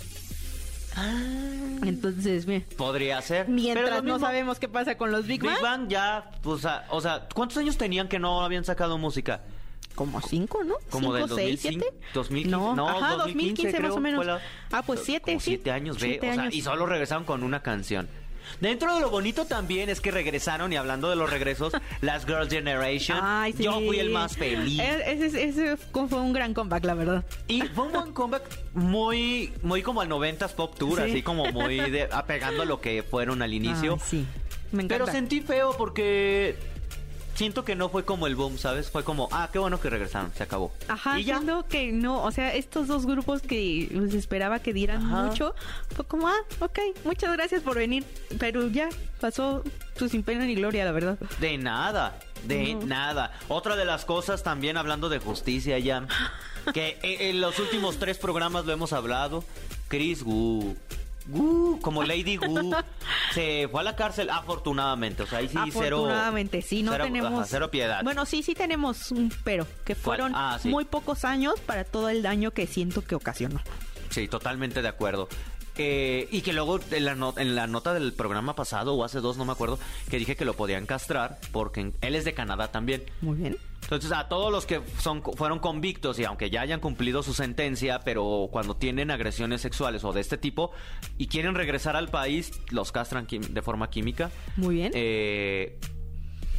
[1.86, 2.66] Entonces, bien.
[2.76, 3.46] Podría ser.
[3.46, 7.02] Pero Mientras no sabemos qué pasa con los Big Bang, Big Bang ya, pues, o
[7.02, 9.42] sea, ¿cuántos años tenían que no habían sacado música?
[10.00, 10.76] Como cinco, ¿no?
[10.90, 12.06] Como del seis, 2005, siete.
[12.14, 14.26] 2015, No, no, ajá, 2015 2015 más o menos.
[14.26, 15.46] la- ah, pues siete, Como sí.
[15.52, 16.54] siete años, ve, o sea, años.
[16.56, 18.08] y solo regresaron con una canción.
[18.62, 22.50] Dentro de lo bonito también es que regresaron, y hablando de los regresos, las Girls'
[22.50, 23.20] Generation.
[23.22, 23.64] Ay, sí.
[23.64, 24.80] Yo fui el más feliz.
[24.80, 27.26] E- Ese, ese fue un gran comeback, la verdad.
[27.50, 31.12] Y fue un buen comeback muy, muy como al 90s Pop Tour, Sí.
[31.12, 33.96] así como muy de, apegando a lo que fueron al inicio.
[33.96, 34.26] Ay, sí,
[34.72, 35.04] me encanta.
[35.04, 36.56] Pero sentí feo porque
[37.40, 38.92] siento que no fue como el boom, ¿sabes?
[38.92, 40.74] Fue como, ah, qué bueno que regresaron, se acabó.
[40.90, 41.36] Ajá, y ya.
[41.38, 45.24] siento que no, o sea, estos dos grupos que pues, esperaba que dieran Ajá.
[45.24, 45.56] mucho,
[45.96, 48.04] fue como, ah, ok, muchas gracias por venir,
[48.38, 48.90] pero ya
[49.22, 49.64] pasó
[49.98, 51.18] pues, sin pena ni gloria, la verdad.
[51.40, 52.86] De nada, de No.
[52.86, 53.32] nada.
[53.48, 56.06] Otra de las cosas también hablando de justicia ya,
[56.74, 59.46] que e- en los últimos tres programas lo hemos hablado,
[59.88, 60.76] Chris Wu.
[61.30, 62.76] Wu, como Lady Wu,
[63.34, 65.98] se fue a la cárcel afortunadamente, o sea, ahí sí cero...
[65.98, 67.34] Afortunadamente, sí, no cero- tenemos...
[67.34, 68.04] ajá, cero piedad.
[68.04, 70.70] Bueno, sí, sí tenemos un pero, que fueron Ah, sí.
[70.70, 73.60] muy pocos años para todo el daño que siento que ocasionó.
[74.10, 75.30] Sí, totalmente de acuerdo.
[75.82, 79.22] Eh, y que luego en la, no- en la nota del programa pasado, o hace
[79.22, 82.34] dos, no me acuerdo, que dije que lo podían castrar, porque en- él es de
[82.34, 83.04] Canadá también.
[83.22, 83.58] Muy bien.
[83.84, 88.02] Entonces, a todos los que son, fueron convictos y aunque ya hayan cumplido su sentencia,
[88.02, 90.72] pero cuando tienen agresiones sexuales o de este tipo
[91.18, 94.30] y quieren regresar al país, los castran de forma química.
[94.58, 94.92] Muy bien.
[94.94, 95.80] Eh,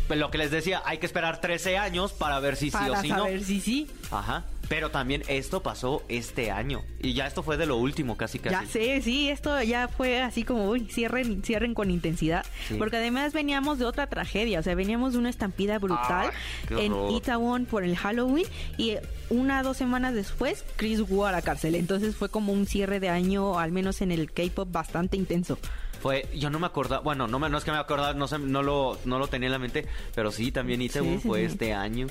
[0.08, 3.02] lo que les decía, hay que esperar 13 años para ver si sí para o
[3.02, 3.18] si no.
[3.18, 3.86] saber si sí.
[4.10, 4.44] Ajá.
[4.70, 6.84] Pero también esto pasó este año.
[7.02, 8.54] Y ya esto fue de lo último, casi casi.
[8.54, 12.46] Ya sé, sí, esto ya fue así como, uy, cierren, cierren con intensidad.
[12.68, 12.74] Sí.
[12.74, 16.30] Porque además veníamos de otra tragedia, o sea, veníamos de una estampida brutal
[16.70, 16.94] en.
[17.10, 18.46] Itaewon por el Halloween
[18.78, 18.94] y
[19.28, 21.74] una dos semanas después, Chris Wu a la cárcel.
[21.74, 25.58] Entonces fue como un cierre de año, al menos en el K-pop, bastante intenso.
[26.00, 28.38] Fue, yo no me acordaba, bueno, no, me, no es que me acordaba, no, sé,
[28.38, 31.44] no, lo, no lo tenía en la mente, pero sí, también Itaewon Sí, sí, fue
[31.44, 32.06] este año.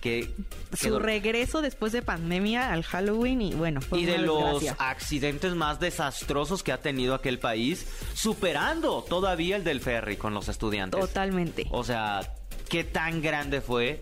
[0.00, 0.32] Que,
[0.74, 5.80] Su regreso después de pandemia al Halloween y bueno, fue y de los accidentes más
[5.80, 11.00] desastrosos que ha tenido aquel país, superando todavía el del ferry con los estudiantes.
[11.00, 11.66] Totalmente.
[11.70, 12.32] O sea,
[12.68, 14.00] qué tan grande fue.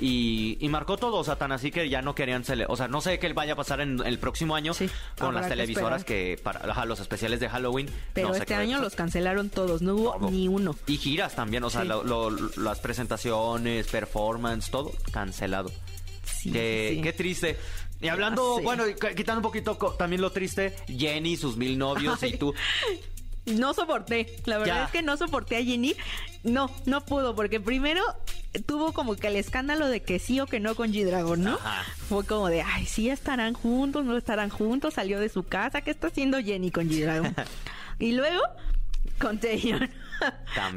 [0.00, 2.88] Y, y marcó todo, o sea, tan así que ya no querían cele- O sea,
[2.88, 6.38] no sé qué vaya a pasar en el próximo año Sí, con las televisoras que,
[6.42, 7.88] para ajá, los especiales de Halloween.
[8.12, 10.30] Pero no sé este año los cancelaron todos, no hubo Todo.
[10.30, 10.74] ni uno.
[10.86, 11.88] Y giras también, o sea, Sí.
[11.88, 15.70] lo- lo- las presentaciones, performance, todo cancelado.
[16.24, 17.56] Sí, qué, triste.
[18.00, 18.62] Y hablando, sé.
[18.62, 18.84] bueno,
[19.16, 22.52] quitando un poquito también lo triste, Jenny, sus mil novios y tú.
[23.46, 24.84] No soporté, la verdad Ya.
[24.86, 25.94] es que no soporté a Jenny.
[26.44, 28.02] No, no pudo, porque primero
[28.66, 31.54] tuvo como que el escándalo de que sí o que no con G-Dragon, ¿no?
[31.54, 31.82] Ajá.
[32.08, 35.90] Fue como de, ay, sí estarán juntos, no estarán juntos, salió de su casa, ¿qué
[35.90, 37.34] está haciendo Jenny con G-Dragon?
[37.98, 38.40] y luego,
[39.20, 39.90] con Taeyeon.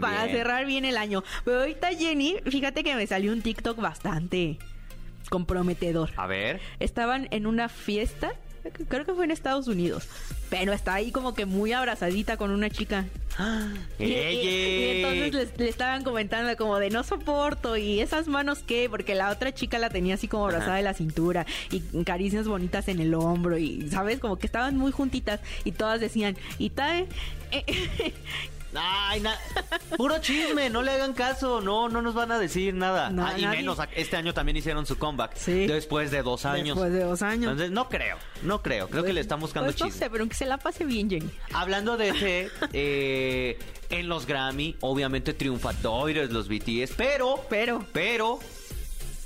[0.01, 1.23] Para cerrar bien el año.
[1.45, 4.57] Pero ahorita Jenny, fíjate que me salió un TikTok bastante
[5.29, 6.11] comprometedor.
[6.17, 6.59] A ver.
[6.79, 8.33] Estaban en una fiesta,
[8.71, 10.07] creo que fue en Estados Unidos,
[10.49, 13.05] pero está ahí como que muy abrazadita con una chica.
[13.99, 15.01] Y, y- y ¡Ey!
[15.03, 19.53] entonces le, estaban comentando como de no soporto y esas manos qué, porque la otra
[19.53, 20.77] chica la tenía así como abrazada Ajá.
[20.77, 24.91] de la cintura y caricias bonitas en el hombro y sabes como que estaban muy
[24.91, 27.05] juntitas y todas decían y tal
[28.75, 29.37] Ay, na-
[29.97, 33.09] puro chisme, no le hagan caso, no, no nos van a decir nada.
[33.09, 33.57] No, Ah, y nadie.
[33.59, 35.35] menos, este año también hicieron su comeback.
[35.35, 35.65] Sí.
[35.67, 36.75] Después de dos años.
[36.75, 37.51] Después de dos años.
[37.51, 39.99] Entonces, no creo, no creo, creo que le están buscando Pues no chisme.
[40.05, 41.29] sé, pero que se la pase bien, Jenny.
[41.53, 43.57] Hablando de ese, eh,
[43.89, 47.85] en los Grammy, obviamente triunfadores los BTS, pero, Pero.
[47.93, 48.39] pero,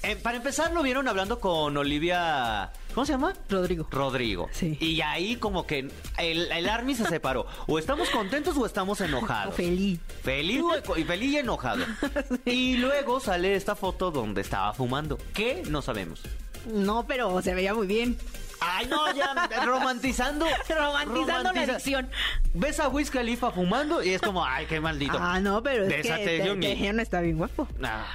[0.03, 3.33] eh, para empezar lo vieron hablando con Olivia, ¿cómo se llama?
[3.49, 3.87] Rodrigo.
[3.91, 4.49] Rodrigo.
[4.51, 4.77] Sí.
[4.79, 7.45] Y ahí como que el, el Army se separó.
[7.67, 9.53] O estamos contentos o estamos enojados.
[9.55, 9.99] Feliz.
[10.23, 10.63] Feliz
[10.97, 11.85] y feliz y enojado.
[12.45, 15.17] Y luego sale esta foto donde estaba fumando.
[15.33, 15.63] ¿Qué?
[15.69, 16.21] No sabemos.
[16.65, 18.17] No, pero se veía muy bien.
[18.59, 19.33] Ay, no, ya
[19.65, 20.45] romantizando.
[20.69, 22.09] Romantizando la adicción.
[22.53, 25.17] Ves a Wiz Khalifa fumando y es como, ay, qué maldito.
[25.19, 27.67] Ah, no, pero es De que Taehyung y- Taehyung está bien guapo.
[27.83, 28.05] Ah.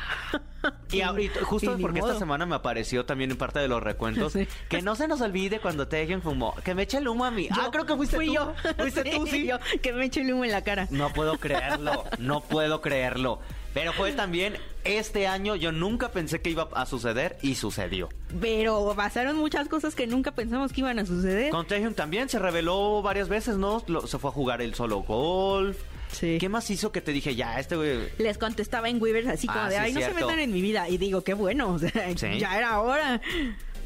[0.93, 4.33] Y ahorita, justo Y porque esta semana me apareció también en parte de los recuentos,
[4.35, 4.47] Sí.
[4.69, 7.49] que no se nos olvide cuando Taehyung fumó, que me eche el humo a mí.
[7.51, 8.35] ah, Yo- creo que fuiste fui tú.
[8.35, 8.55] yo.
[8.79, 9.47] Fuiste tú, sí.
[9.47, 10.87] yo, que me eche el humo en la cara.
[10.91, 13.41] No puedo creerlo, no puedo creerlo.
[13.75, 18.09] Pero fue también este año, yo nunca pensé que iba a suceder y sucedió.
[18.41, 21.51] Pero pasaron muchas cosas que nunca pensamos que iban a suceder.
[21.51, 23.83] Con Taehyung también se reveló varias veces, ¿no?
[23.87, 25.77] Lo- se fue a jugar el solo golf.
[26.13, 26.39] Sí.
[26.41, 28.09] ¿Qué más hizo que te dije, ya, este güey...
[28.19, 30.61] Les contestaba en Weavers así como Ah, de, sí, ay, no se metan en mi
[30.63, 30.89] vida.
[30.89, 32.39] Y digo, qué bueno, o sea, Sí.
[32.39, 33.21] ya era hora.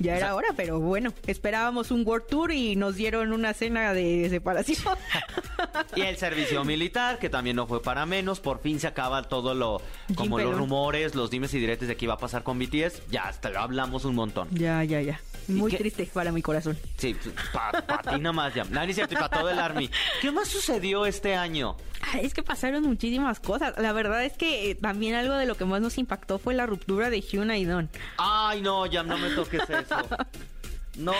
[0.01, 3.55] Ya O era sea- hora, pero bueno, esperábamos un World Tour y nos dieron una
[3.55, 4.97] cena de separación.
[5.95, 8.41] Y el servicio militar, que también no fue para menos.
[8.41, 9.83] Por fin se acaba todo lo...
[10.15, 10.59] Como Jim los Pelón.
[10.59, 13.03] rumores, los dimes y diretes de que iba a pasar con BTS.
[13.11, 14.49] Ya, hasta lo hablamos un montón.
[14.53, 15.21] ya, ya, ya.
[15.49, 15.79] Muy qué?
[15.79, 16.79] triste para mi corazón.
[16.97, 17.17] Sí,
[17.53, 18.65] para ti nada más ya.
[18.65, 19.91] No, cierto, y para todo el Army.
[20.21, 21.77] ¿Qué más sucedió este año?
[22.13, 23.75] Ay, Es que pasaron muchísimas cosas.
[23.79, 26.67] La verdad es que eh, también algo de lo que más nos impactó fue la
[26.67, 27.91] ruptura de Hyuna y Don.
[28.17, 29.89] Ay, no, Jam, no me toques eso.
[30.96, 31.14] No,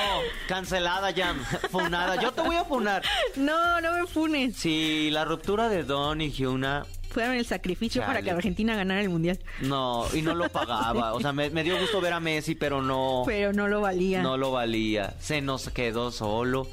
[0.48, 1.38] cancelada, Jam.
[1.70, 2.20] Funada.
[2.20, 3.02] Yo te voy a funar.
[3.37, 4.56] No, no me funes.
[4.56, 9.09] Si la ruptura de Don y Hyuna, Fueron el sacrificio para que Argentina ganara el
[9.09, 9.38] mundial.
[9.62, 11.12] no, y no lo pagaba.
[11.14, 14.22] O sea, me, me dio gusto ver a Messi, pero no, Pero no lo valía.
[14.22, 15.14] no lo valía.
[15.18, 16.68] Se nos quedó solo.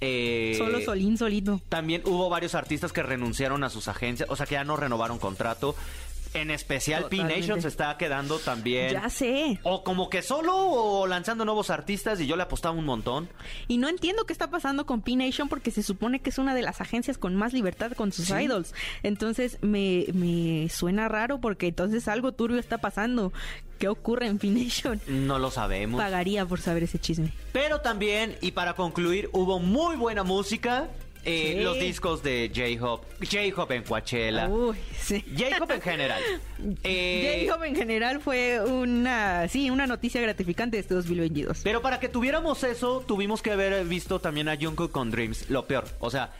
[0.00, 1.60] Eh, Solo Solín solito.
[1.68, 5.18] También hubo varios artistas que renunciaron a sus agencias, o sea, que ya no renovaron
[5.18, 5.76] contrato.
[6.34, 7.06] En especial.
[7.08, 8.92] P-Nation se está quedando también.
[8.92, 9.58] Ya sé.
[9.64, 13.28] O como que solo o lanzando nuevos artistas y yo le apostaba un montón.
[13.68, 16.62] Y no entiendo qué está pasando con P-Nation porque se supone que es una de
[16.62, 18.34] las agencias con más libertad con sus Sí.
[18.34, 18.74] idols.
[19.02, 23.32] Entonces me, me suena raro porque entonces algo turbio está pasando.
[23.78, 25.00] ¿Qué ocurre en P-Nation?
[25.08, 26.00] No lo sabemos.
[26.00, 27.32] Pagaría por saber ese chisme.
[27.52, 30.88] Pero también, y para concluir, hubo muy buena música.
[31.24, 31.62] Eh, Sí.
[31.62, 33.02] Los discos de J-Hop.
[33.20, 34.50] J-Hop en Coachella.
[34.98, 35.24] Sí.
[35.36, 36.22] J-Hop en general.
[36.84, 41.62] Eh, J-Hope en general fue una, sí, una noticia gratificante de este 2022.
[41.64, 45.50] pero para que tuviéramos eso, tuvimos que haber visto también a Jungkook con Dreams.
[45.50, 45.86] Lo peor.
[45.98, 46.30] O sea,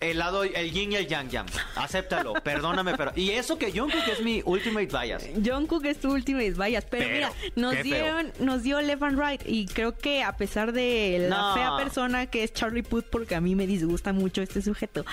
[0.00, 1.46] el lado, el yin y el yang yang.
[1.74, 2.34] Acéptalo.
[2.44, 3.12] perdóname, pero.
[3.16, 5.24] Y eso que Jungkook es mi ultimate bias.
[5.44, 7.82] Jungkook es tu Ultimate Bias, pero, Pero, mira, nos feo.
[7.82, 11.54] dieron, nos dio Left and Right y creo que a pesar de la No.
[11.54, 15.04] fea persona que es Charlie Puth, porque a mí me disgusta mucho este sujeto,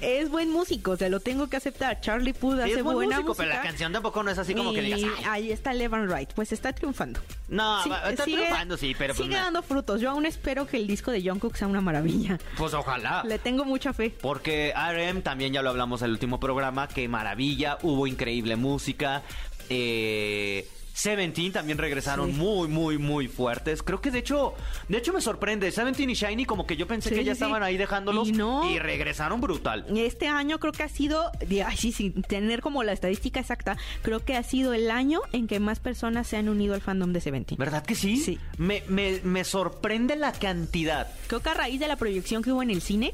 [0.00, 2.00] es buen músico, o sea, lo tengo que aceptar.
[2.00, 3.44] Charlie Puth Sí, hace es buen buena músico, música.
[3.44, 5.00] pero la canción tampoco no es así como que digas.
[5.18, 5.24] "Ay".
[5.28, 7.20] ahí está Left and Right, pues está triunfando.
[7.48, 10.00] No, Sí, está sigue- triunfando, sí, pero pues, sigue dando frutos.
[10.00, 12.38] Yo aún espero que el disco de Jungkook sea una maravilla.
[12.56, 13.22] pues ojalá.
[13.24, 14.10] Le tengo mucha fe.
[14.20, 19.22] Porque RM también ya lo hablamos en el último programa, que maravilla, hubo increíble música.
[19.68, 22.38] Eh, Seventeen también regresaron Sí.
[22.38, 23.82] muy, muy, muy fuertes.
[23.82, 24.54] Creo que de hecho,
[24.88, 25.70] de hecho me sorprende.
[25.70, 28.32] Seventeen y Shiny como que yo pensé Sí, que ya sí, estaban ahí dejándolos Y
[28.32, 28.70] no.
[28.70, 29.84] y regresaron brutal.
[29.94, 31.30] Este año creo que ha sido,
[31.66, 35.46] ay, sí, sin tener como la estadística exacta, creo que ha sido el año en
[35.48, 37.58] que más personas se han unido al fandom de Seventeen.
[37.58, 38.16] ¿Verdad que sí?
[38.16, 38.38] Sí.
[38.56, 41.08] Me, me, me sorprende la cantidad.
[41.26, 43.12] Creo que a raíz de la proyección que hubo en el cine,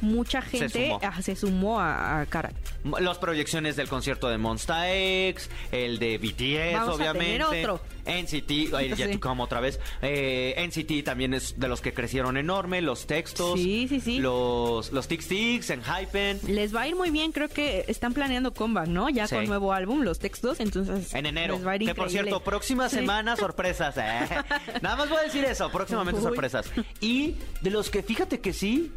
[0.00, 1.00] mucha gente sumó.
[1.02, 2.54] ah, se sumó a, a Karak.
[3.00, 7.24] Las proyecciones del concierto de Monsta X, el de BTS, Vamos a obviamente.
[7.26, 7.80] tener otro.
[8.06, 9.18] NCT, ay, ya Sí.
[9.18, 9.78] como otra vez.
[10.00, 13.58] Eh, NCT también es de los que crecieron enorme, los textos.
[13.60, 14.18] Sí, sí, sí.
[14.18, 16.40] Los, los Tic Tics en Hypen.
[16.46, 19.10] Les va a ir muy bien, creo que están planeando comeback, ¿no?
[19.10, 19.34] Ya Sí.
[19.34, 21.56] con nuevo álbum, los textos, entonces En enero.
[21.56, 22.30] les va a ir Que por increíble.
[22.30, 22.96] cierto, próxima Sí.
[22.96, 23.94] semana sorpresas.
[23.98, 24.26] eh.
[24.80, 26.24] Nada más voy a decir eso, próximamente Uy.
[26.26, 26.70] sorpresas.
[27.02, 28.90] Y de los que fíjate que sí,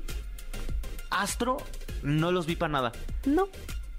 [1.11, 1.57] Astro
[2.03, 2.91] no los vi para nada.
[3.25, 3.47] No.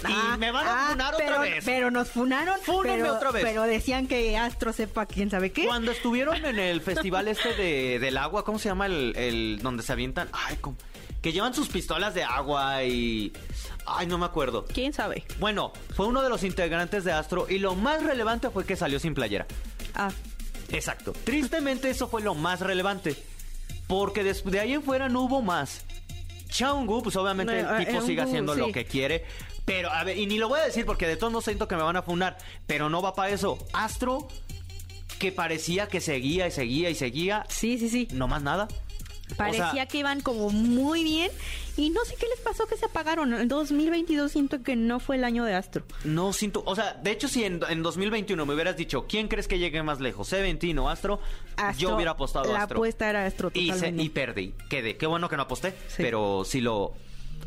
[0.09, 1.65] Y me van a funar otra pero, vez.
[1.65, 2.59] Pero nos funaron.
[2.63, 3.45] Fúnenme pero, otra vez.
[3.45, 5.65] Pero decían que Astro sepa quién sabe qué.
[5.67, 9.85] Cuando estuvieron en el festival este de, del agua, ¿cómo se llama el, el donde
[9.85, 10.29] se avientan?
[10.33, 10.77] Ay, ¿cómo?
[11.21, 13.33] que llevan sus pistolas de agua y
[13.87, 14.65] ay, no me acuerdo.
[14.65, 15.25] ¿Quién sabe?
[15.39, 18.99] Bueno, fue uno de los integrantes de Astro y lo más relevante fue que salió
[18.99, 19.47] sin playera.
[19.95, 20.11] Ah,
[20.71, 21.13] Exacto.
[21.25, 23.15] Tristemente eso fue lo más relevante.
[23.87, 25.85] Porque des- de ahí en fuera no hubo más.
[26.53, 28.61] Chaungu, pues obviamente No, el eh, tipo sigue Eungu, haciendo sí.
[28.61, 29.25] lo que quiere.
[29.65, 31.77] Pero, a ver, y ni lo voy a decir porque de todos no siento que
[31.77, 32.37] me van a funar,
[32.67, 33.59] pero no va para eso.
[33.73, 34.29] Astro,
[35.19, 38.09] que parecía que seguía y seguía y seguía, Sí, sí, sí.
[38.13, 38.69] no más nada.
[39.35, 41.31] Parecía O sea, que iban como muy bien
[41.77, 43.33] y no sé qué les pasó que se apagaron.
[43.35, 45.85] En 2022 siento que no fue el año de Astro.
[46.05, 49.49] No siento, o sea, de hecho si en, en 2021 me hubieras dicho, ¿quién crees
[49.49, 50.29] que llegue más lejos?
[50.29, 51.21] ¿Seventeen o Astro?
[51.57, 52.79] Astro, yo hubiera apostado a La Astro.
[52.79, 54.03] apuesta era Astro y, se- totalmente.
[54.03, 54.97] y perdí, quedé.
[54.97, 55.97] Qué bueno que no aposté, Sí.
[56.03, 56.93] pero sí lo...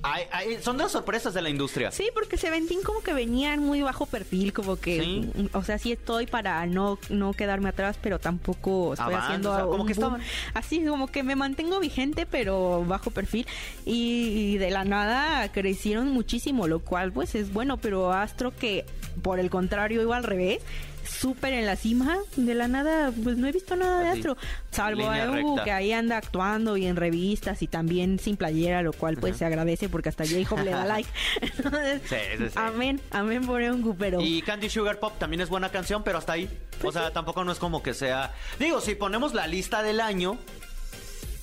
[0.04, 1.92] hay- hay- son de las sorpresas de la industria.
[1.92, 5.50] Sí, porque Seventeen como que venían muy bajo perfil, como que, Sí.
[5.54, 9.66] o sea, sí estoy para no, no quedarme atrás, pero tampoco estoy haciendo o sea,
[9.66, 10.22] como que estaban-
[10.54, 13.48] así como que me mantengo vigente, pero bajo perfil
[13.86, 18.86] y, y de la nada crecieron muchísimo, lo cual pues es bueno, pero Astro que
[19.22, 20.62] por el contrario iba al revés.
[21.08, 24.38] Súper en la cima, de la nada, pues no he visto nada de Así, Astro,
[24.72, 28.92] salvo a Ebu, que ahí anda actuando y en revistas y también sin playera, lo
[28.92, 31.10] cual pues se agradece porque hasta J-Hope le da like.
[31.41, 32.54] Entonces, Sí, sí, sí.
[32.56, 36.34] Amén, amén por un pero Y Candy Sugar Pop también es buena canción, pero hasta
[36.34, 36.50] ahí.
[36.82, 38.34] Pues o sea, tampoco no es como que sea...
[38.60, 40.38] Digo, si ponemos la lista del año...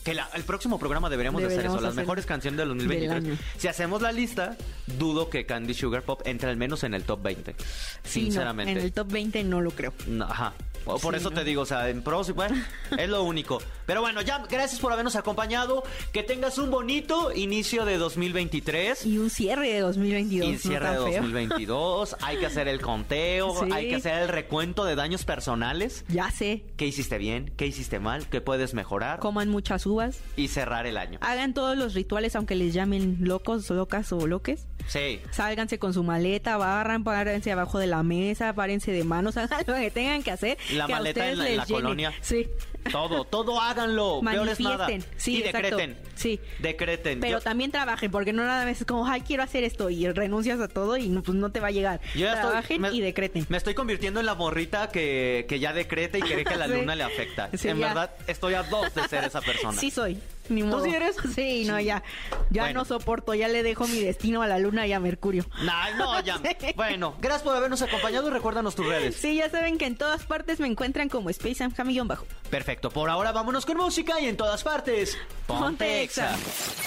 [0.04, 2.68] Que la- el próximo programa deberíamos, de hacer Deberíamos eso, las hacer mejores canciones del
[2.68, 3.24] 2023.
[3.24, 3.38] del.
[3.56, 4.56] Si hacemos la lista,
[4.98, 7.54] dudo que Candy Sugar Pop entre al menos en el top 20.
[8.02, 8.72] Sí, no, sinceramente.
[8.72, 9.92] en el top 20 no lo creo.
[10.08, 10.54] No, ajá.
[10.84, 11.36] Por Sí, eso no.
[11.36, 12.56] te digo, o sea, en pros y bueno,
[12.98, 13.62] es lo único.
[13.86, 15.84] Pero bueno, ya, gracias por habernos acompañado.
[16.12, 19.06] Que tengas un bonito inicio de 2023.
[19.06, 20.48] Y un cierre de 2022.
[20.48, 21.22] Y no cierre de tan feo.
[21.22, 22.16] 2022.
[22.22, 23.70] Hay que hacer el conteo, Sí.
[23.72, 26.04] hay que hacer el recuento de daños personales.
[26.08, 26.64] Ya sé.
[26.76, 27.52] ¿Qué hiciste bien?
[27.56, 28.28] ¿Qué hiciste mal?
[28.28, 29.20] ¿Qué puedes mejorar?
[29.20, 30.18] Coman muchas uvas.
[30.36, 31.18] Y cerrar el año.
[31.22, 34.66] Hagan todos los rituales, aunque les llamen locos, locas o loques.
[34.88, 35.20] Sí.
[35.30, 39.74] Sálganse con su maleta, barran, párense abajo de la mesa, párense de manos, hagan lo
[39.74, 40.58] que tengan que hacer.
[40.72, 42.12] La que a maleta ustedes en la- en colonia.
[42.20, 42.48] Sí.
[42.90, 44.20] Todo, todo háganlo.
[44.22, 45.04] Manifiesten.
[45.16, 45.76] Sí, y exacto.
[45.76, 45.96] decreten.
[46.16, 46.40] Sí.
[46.58, 47.20] Decreten.
[47.20, 50.08] Pero Yo- también trabajen, porque no nada más es como, ay, quiero hacer esto y
[50.10, 52.00] renuncias a todo y no, pues no te va a llegar.
[52.14, 53.46] Yo ya estoy- Trabajen me- y decreten.
[53.48, 56.72] Me estoy convirtiendo en la morrita que, que ya decreta y cree que la Sí.
[56.74, 57.50] luna le afecta.
[57.56, 57.86] Sí, en ya.
[57.88, 59.78] verdad, estoy a dos de ser esa persona.
[59.82, 60.16] Sí soy.
[60.48, 60.84] Ni modo.
[60.84, 61.16] sí eres?
[61.34, 62.04] Sí, no, ya.
[62.50, 62.80] Ya Bueno.
[62.80, 65.44] no soporto, ya le dejo mi destino a la luna y a Mercurio.
[65.64, 66.36] Nah, no, ya.
[66.60, 66.68] Sí.
[66.76, 69.16] Bueno, gracias por habernos acompañado y recuérdanos tus redes.
[69.16, 72.26] Sí, ya saben que en todas partes me encuentran como Space Jamillón Bajo.
[72.48, 75.18] Perfecto, por ahora vámonos con música y en todas partes.
[75.48, 76.36] Ponte Exa.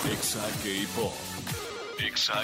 [0.09, 1.11] Exa K-Pop.
[1.99, 2.41] Exa.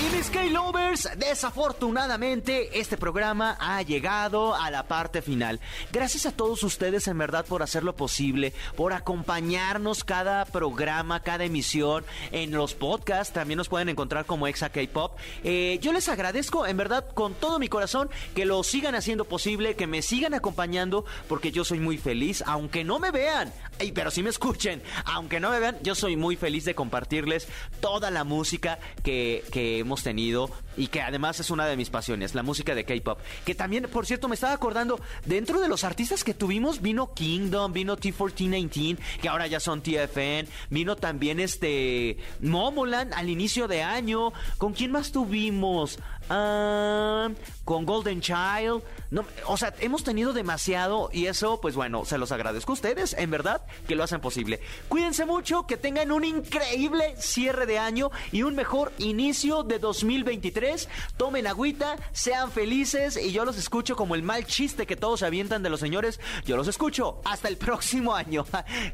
[0.00, 5.60] Y mis K-Lovers, desafortunadamente este programa ha llegado a la parte final.
[5.92, 12.04] Gracias a todos ustedes en verdad por hacerlo posible, por acompañarnos cada programa, cada emisión
[12.32, 13.34] en los podcasts.
[13.34, 15.18] También nos pueden encontrar como Exa K-Pop.
[15.42, 19.76] Eh, yo les agradezco en verdad con todo mi corazón que lo sigan haciendo posible,
[19.76, 23.52] que me sigan acompañando porque yo soy muy feliz, aunque no me vean,
[23.94, 27.46] pero sí me escuchen, aunque no me vean, yo soy muy feliz de compartirles
[27.80, 32.34] toda la música que, que hemos tenido y que además es una de mis pasiones,
[32.34, 33.18] la música de K-pop.
[33.44, 37.72] Que también, por cierto, me estaba acordando, dentro de los artistas que tuvimos, vino Kingdom,
[37.72, 44.32] vino T1419, que ahora ya son TFN, vino también este Momoland al inicio de año.
[44.58, 45.98] ¿Con quién más tuvimos?
[46.28, 47.28] Ah,
[47.64, 48.82] con Golden Child.
[49.10, 53.14] No, o sea, hemos tenido demasiado y eso, pues bueno, se los agradezco a ustedes,
[53.14, 54.60] en verdad, que lo hacen posible.
[54.88, 60.88] Cuídense mucho, que tengan un increíble cierre de año y un mejor inicio de 2023.
[61.16, 65.26] Tomen agüita, sean felices y yo los escucho como el mal chiste que todos se
[65.26, 66.18] avientan de los señores.
[66.44, 68.44] Yo los escucho hasta el próximo año.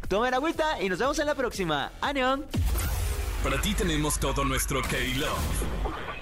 [0.08, 1.92] Tomen agüita y nos vemos en la próxima.
[2.00, 2.44] ¡Anión!
[3.42, 6.19] Para ti tenemos todo nuestro K-Love.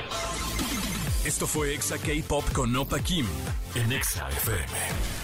[1.28, 3.26] Esto fue Exa K-Pop con Opa Kim
[3.74, 5.17] en Exa FM.